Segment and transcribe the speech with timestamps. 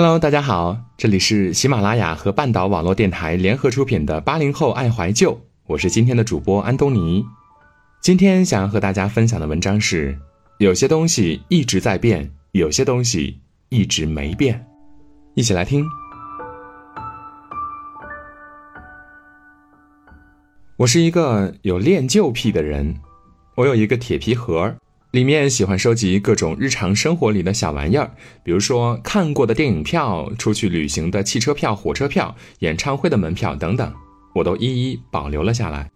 [0.00, 5.32] Hello，大家好，这里是喜马拉雅和半岛网络电台联合出品的《八零后爱怀旧》，
[5.66, 7.26] 我是今天的主播安东尼。
[8.00, 10.16] 今天想要和大家分享的文章是：
[10.58, 13.40] 有些东西一直在变，有些东西
[13.70, 14.64] 一直没变。
[15.34, 15.84] 一起来听。
[20.76, 22.94] 我是一个有恋旧癖的人，
[23.56, 24.76] 我有一个铁皮盒。
[25.18, 28.08] 里面喜欢收集各种日常生活里的小玩意儿，
[28.44, 33.92] 比如说看过的电影票、出去旅行的汽车票、火车票、演唱会的门票等等，
[34.32, 34.62] 我都一
[34.92, 35.90] 一保留了下来。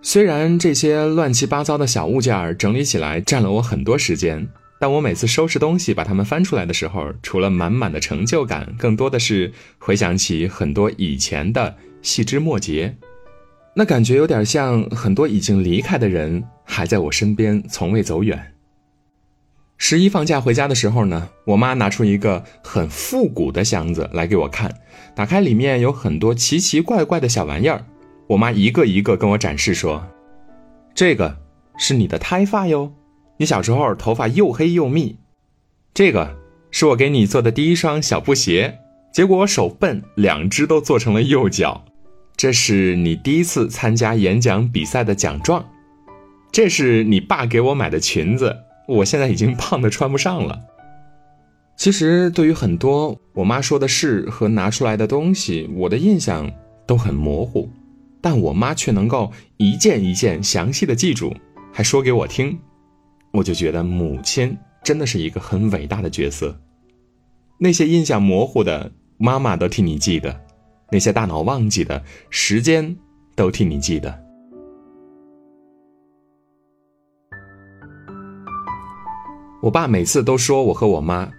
[0.00, 4.48] 虽然这些乱七八糟的小物件整理起来占了我很多时间，
[4.80, 12.96] 但我每次收拾东西把它们翻出来的时候，除了满满的成就感，更多的是回想起很多以前的细枝末节。
[13.76, 18.54] 那感觉有点像很多已经离开的人还在我身边，从未走远。
[19.76, 24.72] 十一放假回家的时候呢，我妈拿出一个很复古的箱子来给我看，
[25.14, 27.84] 打开里面有很多奇奇怪怪的小玩意儿。
[28.28, 30.06] 我妈一个一个跟我展示说
[30.94, 31.36] ：“这个
[31.76, 32.92] 是你的胎发哟，
[33.38, 35.18] 你小时候头发又黑又密。
[35.92, 36.38] 这个
[36.70, 38.78] 是我给你做的第一双小布鞋，
[39.12, 41.84] 结果我手笨，两只都做成了右脚。”
[42.36, 45.62] 这是你第一次参加演讲比赛的奖状，
[46.52, 48.56] 这是你爸给我买的裙子，
[48.88, 50.60] 我现在已经胖的穿不上了。
[51.76, 56.50] 其实对于很多我妈说的事和拿出来的东西，我的印象
[56.86, 57.70] 都很模糊，
[58.20, 61.34] 但我妈却能够一件一件详细的记住，
[61.72, 62.58] 还说给我听，
[63.32, 66.60] 我就觉得母亲真的是一个很伟大的角色。
[67.58, 70.38] 那些印象模糊的，妈妈都替你记得。
[70.90, 72.96] 那些大脑忘记的时间，
[73.36, 74.29] 都替你记得。
[79.60, 81.30] 我爸每次都说我和我妈，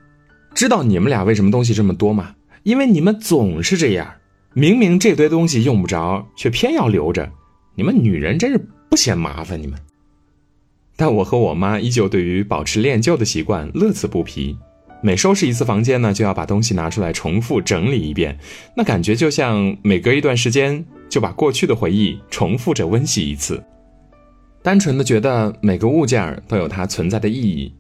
[0.53, 2.35] 知道你们俩为什么东西这么多吗？
[2.63, 4.07] 因为你们总是这样，
[4.53, 7.31] 明明这堆东西用不着，却偏要留着。
[7.73, 9.79] 你们女人真是不嫌麻烦，你们。
[10.95, 14.55] 但我和我妈依旧对于保持恋旧的习惯乐此不疲。
[15.01, 18.37] 每收拾一次房间呢，就要把东西拿出来重复整理一遍，
[18.77, 23.63] 那感觉就像每隔一段时间就把过去的回忆重复着温习一次。
[24.61, 27.73] 单纯的觉得每个物件都有它存在的意义，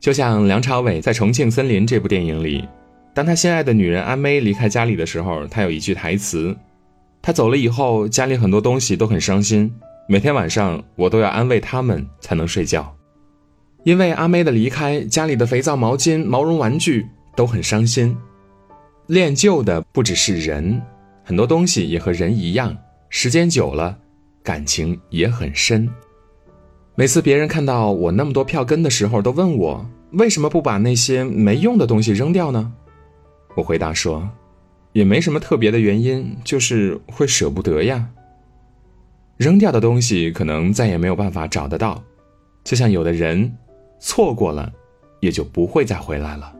[0.00, 2.66] 就像梁朝伟在《重庆森林》这部电影里，
[3.12, 6.56] 当他心爱的女人阿妹离开家里的时候，他有一句台词
[7.20, 9.72] ：“他走了以后，家里很多东西都很伤心，
[10.08, 12.94] 每天晚上我都要安慰他们才能睡觉。”
[13.84, 18.16] 因为阿妹的离开，家里的肥皂、毛巾、毛绒玩具都很伤心。
[19.06, 20.80] 恋旧的不只是人，
[21.24, 22.76] 很多东西也和人一样，
[23.08, 23.96] 时间久了，
[24.42, 25.88] 感情也很深。
[26.98, 32.72] 每次别人看到我那么多票根的时候，都问我为什么不把那些没用的东西扔掉呢？
[33.54, 34.28] 我回答说，
[34.94, 38.04] 也没什么特别的原因，就是会舍不得呀。
[39.36, 42.02] 扔掉的东西可能再也没有办法找得到，
[42.64, 43.56] 就像有的人。
[44.00, 44.72] 错过了，
[45.20, 46.52] 也就不会再回来了。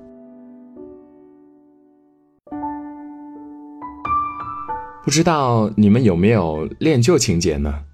[5.02, 7.87] 不知道你们有没有恋旧情节呢？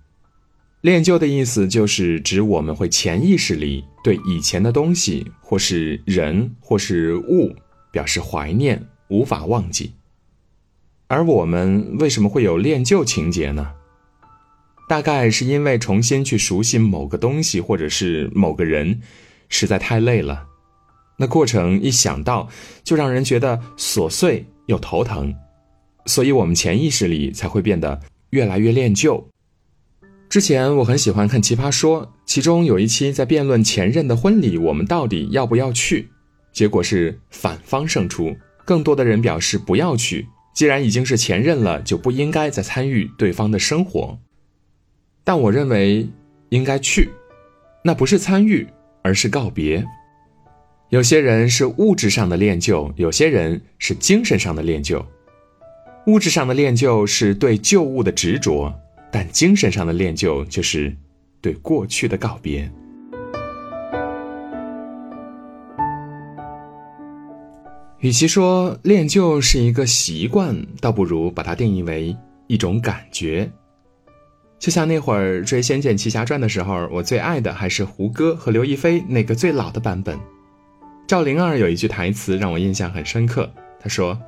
[0.84, 7.56] 恋旧的意思就是指我们会潜意识里对以前的东西，或是人，或是物
[7.90, 9.94] 表示怀念，无法忘记。
[11.06, 13.72] 而我们为什么会有恋旧情节呢？
[14.86, 19.00] 大概是因为重新去熟悉某个东西，或者是某个人。
[19.48, 20.44] 实在太累了，
[21.16, 22.46] 那过程一想到
[22.82, 25.34] 就让人觉得琐碎又头疼，
[26.04, 27.98] 所以我们潜意识里才会变得
[28.30, 29.26] 越来越恋旧。
[30.34, 36.08] 之前我很喜欢看《奇葩说》，其中有一期在辩论前任的婚礼，我们到底要不要去？
[36.52, 38.34] 结果是反方胜出，
[38.64, 40.26] 更多的人表示不要去。
[40.52, 44.18] 既然已经是前任了，就不应该再参与对方的生活。
[45.22, 46.08] 但我认为
[46.48, 47.10] 应该去，
[47.84, 48.66] 那不是参与。
[49.04, 49.86] 而是告别。
[50.88, 55.06] 有些人是物质上的恋旧，有些人是精神上的恋旧。
[56.08, 58.74] 物质上的恋旧是对旧物的执着，
[59.14, 60.92] 但精神上的恋旧就是
[61.40, 62.68] 对过去的告别。
[68.00, 72.16] 与其说恋旧是一个习惯，倒不如把它定义为
[72.48, 73.48] 一种感觉。
[74.58, 80.18] 就像那会儿追《仙剑奇侠传》的时候，我最爱的还是胡歌和刘亦菲那个最老的版本。
[81.06, 84.20] 赵灵儿有一句台词让我印象很深刻，她说：“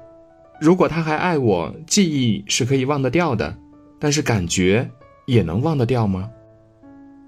[0.62, 3.58] 如果他还爱我，记忆是可以忘得掉的，
[3.98, 4.90] 但是感觉
[5.26, 6.30] 也能忘得掉吗？”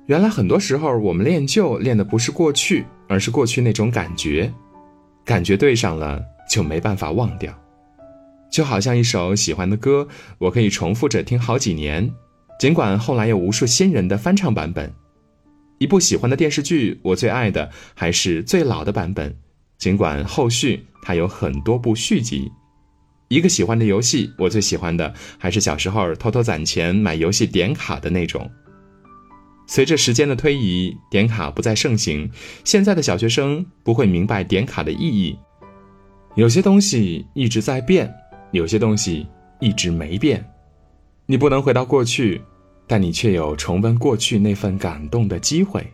[0.07, 4.53] 原来很多时候我们练旧练的不是过去，而是过去那种感觉，
[5.25, 7.55] 感觉对上了，就没办法忘掉。
[8.51, 12.11] 就好像一首喜欢的歌，我可以重复着听好几年，
[12.59, 14.91] 尽管后来有无数新人的翻唱版本。
[15.77, 19.37] 一部喜欢的电视剧，我最爱的还是最老的版本，
[19.77, 22.51] 尽管后续它有很多部续集。
[23.29, 28.51] 一个喜欢的游戏，我最喜欢的还是小时候偷偷攒钱买游戏点卡的那种。
[29.67, 32.31] 随着时间的推移，点卡不再盛行，
[32.65, 35.39] 现在的小学生不会明白点卡的意义。
[36.37, 38.11] 有些东西一直在变，
[38.51, 39.27] 有些东西
[39.61, 40.43] 一直没变。
[41.27, 42.41] 你不能回到过去，
[42.87, 45.87] 但你却有重温过去那份感动的机会。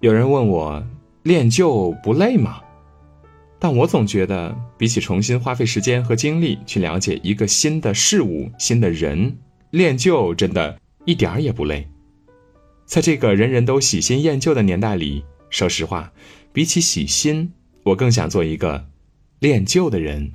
[0.00, 0.86] 有人问我，
[1.22, 2.60] 练就不累吗？
[3.64, 9.38] 但我总觉得，比起重新花费时间和精力去了解一个新的事物、新的人，
[9.70, 11.88] 练旧真的一点儿也不累。
[12.84, 16.12] 在这个人人都喜新厌旧的年代里，说实话，
[16.52, 17.50] 比起喜新，
[17.84, 18.86] 我更想做一个
[19.38, 20.30] 练旧的人。